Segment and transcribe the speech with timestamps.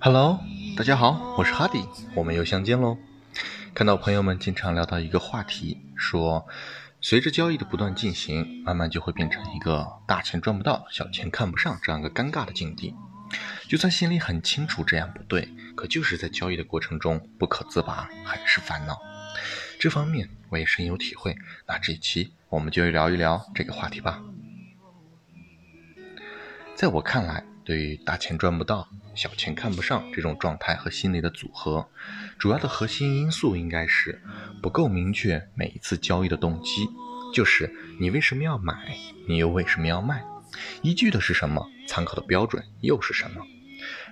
[0.00, 0.38] Hello，
[0.76, 1.84] 大家好，我是哈迪，
[2.14, 2.96] 我们又相见喽。
[3.74, 6.46] 看到朋友们经常聊到一个话题，说
[7.00, 12.94] 随着交易的不断进行，慢慢就会变成一个大钱赚不到，小钱看不上这样一个尴尬的境地。
[13.66, 18.96] 就算心里很清楚这样不对，可就是在交易的过程中不可自拔，很是烦恼。
[19.80, 21.36] 这方面我也深有体会。
[21.66, 24.22] 那这一期我们就聊一聊这个话题吧。
[26.76, 28.88] 在我看来，对于大钱赚不到。
[29.18, 31.88] 小钱看不上这种状态和心理的组合，
[32.38, 34.22] 主要的核心因素应该是
[34.62, 35.44] 不够明确。
[35.56, 36.86] 每一次交易的动机，
[37.34, 37.68] 就是
[37.98, 38.96] 你为什么要买，
[39.26, 40.22] 你又为什么要卖，
[40.82, 43.44] 依据的是什么，参考的标准又是什么？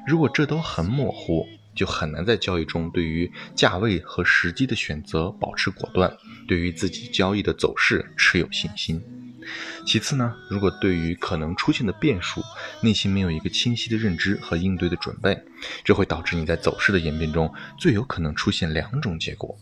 [0.09, 1.47] 如果这都很模糊，
[1.77, 6.13] 就很难在交易中对于价位和时机的选择保持果断，
[6.49, 9.01] 对于自己交易的走势持有信心。
[9.85, 12.43] 其次呢，如果对于可能出现的变数，
[12.81, 15.43] 内心没有一个清晰的认知和应对的准备，
[15.85, 19.57] 这会导致你在走势的演变中最有可能出现两种结果：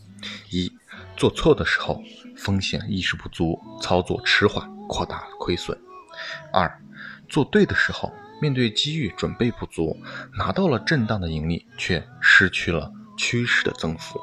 [0.49, 0.71] 一，
[1.15, 2.01] 做错的时候
[2.37, 5.77] 风险意识不足，操作迟缓，扩大亏损；
[6.51, 6.79] 二，
[7.29, 9.97] 做对的时候面对机遇准备不足，
[10.37, 14.19] 拿到了震荡的盈利，却失去了趋势的增幅。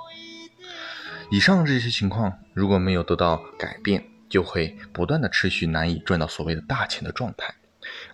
[1.31, 7.55] 以上这些情况如果没有得到改变，就会不断的持续难以赚到所谓的大钱的状态，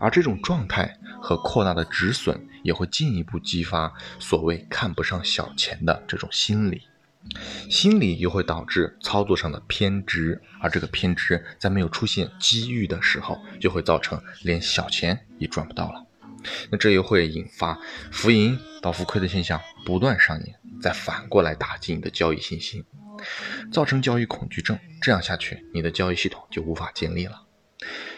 [0.01, 6.83] 而这种状态和扩大的止损也会进一步激发所谓看不上小钱的这种心理，
[7.71, 16.05] 心理又会导致操作上的偏执，而这个偏执在没有出现机遇的时候，就会造成连小钱也赚不到了，
[16.69, 17.79] 那这又会引发
[18.11, 22.85] 浮盈到浮亏的现象不断上演，再反过来打击你的交易信心。
[23.73, 27.43] 造成交易恐惧症，这样下去，你的交易系统就无法建立了，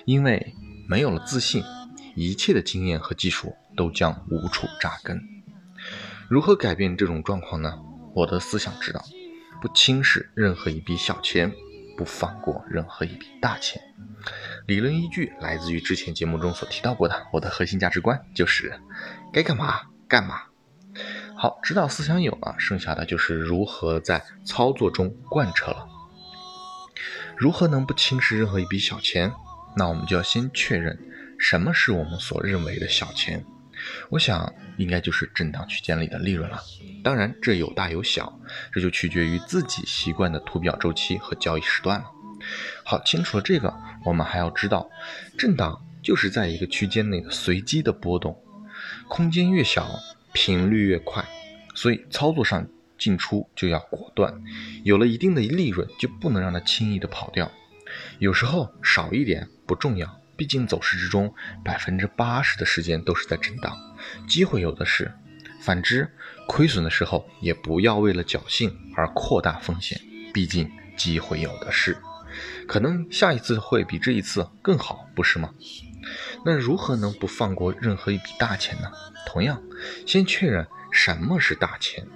[0.04, 0.54] 因为
[0.88, 1.62] 没有了自信，
[2.14, 5.20] 一切的经验和技术都将无处扎根。
[6.28, 7.78] 如何改变这种状况呢？
[8.14, 9.04] 我的思想指导：
[9.60, 11.52] 不轻视任何一笔小钱，
[11.96, 13.80] 不放过任何一笔大钱。
[14.66, 18.80] 理论依据来自于之前节目中所提到过的，我的核心价值观就是
[19.32, 20.50] 该干嘛干嘛。
[21.42, 25.88] 好，指导思想有了，剩下的就是如何在操作中贯彻了。
[27.34, 29.32] 如何能不轻视任何一笔小钱？
[29.74, 30.98] 那我们就要先确认
[31.38, 33.42] 什么是我们所认为的小钱。
[34.10, 36.60] 我想应该就是震荡区间里的利润了。
[37.02, 38.38] 当然，这有大有小，
[38.70, 42.10] 这就取决于自己习惯的图表周期和交易时段了。
[42.84, 43.74] 好，清楚了这个，
[44.04, 44.90] 我们还要知道，
[45.38, 48.38] 震荡就是在一个区间内的随机的波动，
[49.08, 49.88] 空间越小。
[50.32, 51.24] 频率越快，
[51.74, 52.66] 所以操作上
[52.98, 54.42] 进出就要果断。
[54.84, 57.50] 有了一定的利润，就不能让它轻易的跑掉。
[58.18, 63.76] 有时候少一点不重要，毕竟走势之中百分之八十的时间都是在震荡，
[64.28, 65.12] 机会有的是。
[65.60, 66.08] 反之，
[66.46, 70.00] 亏损的时候也不要为了侥幸而扩大风险，
[70.32, 71.98] 毕竟机会有的是。
[72.66, 75.52] 可能下一次会比这一次更好，不是吗？
[76.44, 78.91] 那如何能不放过任何一笔大钱呢？
[79.27, 79.62] 同样，
[80.06, 82.06] 先确认什么是大钱，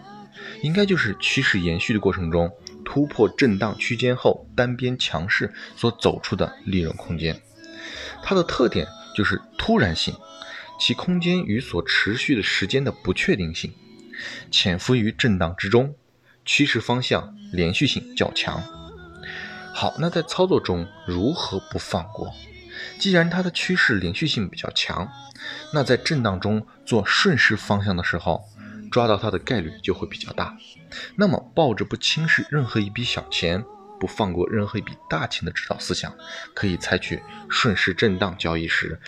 [0.63, 2.51] 应该就是趋势延续的过程中
[2.85, 7.41] 突破震荡区间后单边强势所走出的利润空间。
[8.23, 10.15] 它的特点就是突然性，
[10.81, 13.73] 其空间与所持续的时间的不确定性，
[14.51, 15.95] 潜伏于震荡之中，
[16.45, 18.63] 趋势方向连续性较强。
[19.75, 22.33] 好，那在操作中如何不放过？
[22.99, 25.09] 既然它的趋势连续性比较强，
[25.73, 28.45] 那在震荡中做顺势方向的时候，
[28.91, 30.57] 抓到它的概率就会比较大。
[31.17, 33.65] 那么，抱着不轻视任何一笔小钱，
[33.99, 36.15] 不放过任何一笔大钱的指导思想，
[36.55, 39.01] 可以采取顺势震荡交易时，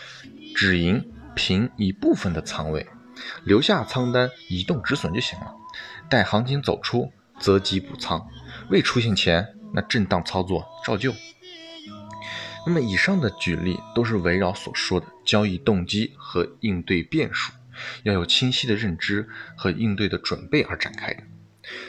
[0.55, 2.87] 止盈平一部分的仓位，
[3.45, 5.55] 留下仓单移动止损就行了。
[6.09, 8.27] 待行情走出，择机补仓，
[8.71, 11.15] 未出现前，那震荡操作照旧。
[12.66, 17.53] 那么以上的举例都是围绕所说的交易动机和应对变数，
[18.03, 21.22] 要有清晰的认知和应对的准备而展开的。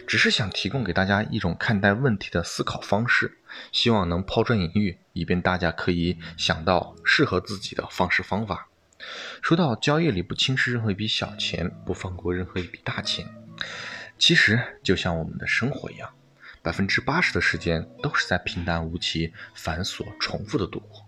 [0.05, 3.39] 只是想提供给大家一种看待问题的思考方式，
[3.71, 8.69] 希望能抛砖引玉，以便大家可以想到适合自己的方式方法。
[9.41, 13.27] 说到交易里不轻视任何一笔小钱，不放过任何一笔大钱，
[14.17, 16.09] 其实就像我们的生活一样。
[16.67, 21.07] 百分之八十的时间都是在平淡无奇、繁琐重复的度过，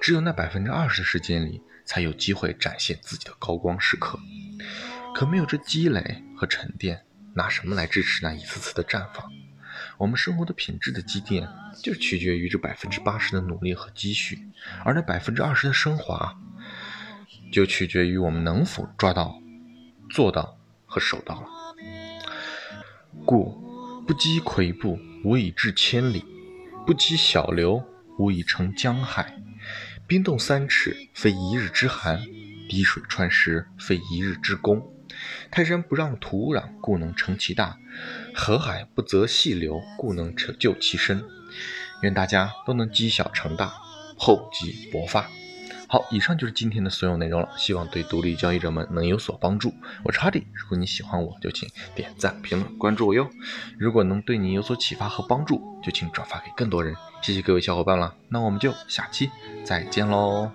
[0.00, 4.18] 只有那百分之二十的时间里，才有机会展现自己的高光时刻。
[5.14, 7.04] 可没有这积累和沉淀，
[7.36, 9.30] 拿什么来支持那一次次的绽放？
[9.98, 11.48] 我们生活的品质的积淀，
[11.80, 14.48] 就取决于这百分之八十的努力和积蓄，
[14.84, 16.36] 而那百分之二十的升华，
[17.52, 19.40] 就取决于我们能否抓到、
[20.10, 21.46] 做到和守到了。
[23.24, 23.67] 故
[24.08, 26.24] 不积跬步，无以至千里；
[26.86, 27.84] 不积小流，
[28.18, 29.36] 无以成江海。
[30.06, 32.16] 冰冻三尺，非一日之寒；
[32.70, 34.82] 滴水穿石，非一日之功。
[35.50, 37.76] 泰山不让土壤，故能成其大；
[38.34, 41.22] 河海不择细流，故能成就其深。
[42.00, 43.74] 愿大家都能积小成大，
[44.16, 45.28] 厚积薄发。
[45.90, 49.72] 好，以上就是今天的所有内容了，希望对独立交易者们能有所帮助。
[50.04, 53.26] 我是哈迪，如果你喜欢我，就请点赞、评论、关注我哟。
[53.78, 56.94] 如果能对你有所启发和帮助，就请转发给更多人。
[57.22, 59.30] 谢谢各位小伙伴了，那我们就下期
[59.64, 60.50] 再见喽。